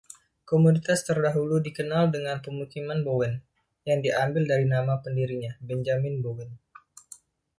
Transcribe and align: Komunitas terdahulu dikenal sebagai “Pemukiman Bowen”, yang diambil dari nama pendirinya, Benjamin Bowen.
Komunitas 0.49 0.99
terdahulu 1.07 1.55
dikenal 1.65 2.03
sebagai 2.09 2.41
“Pemukiman 2.43 2.99
Bowen”, 3.05 3.33
yang 3.87 3.99
diambil 4.05 4.43
dari 4.51 4.65
nama 4.73 4.93
pendirinya, 5.03 5.51
Benjamin 5.67 6.15
Bowen. 6.25 6.51